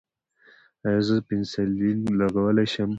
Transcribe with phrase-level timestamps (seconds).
[0.87, 2.89] ایا زه پنسلین لګولی شم؟